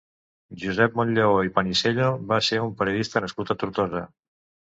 Josep 0.61 0.95
Monllaó 0.99 1.35
i 1.47 1.51
Panisello 1.57 2.07
va 2.33 2.41
ser 2.49 2.59
un 2.63 2.73
periodista 2.81 3.23
nascut 3.27 3.53
a 3.53 3.59
Tortosa. 3.61 4.05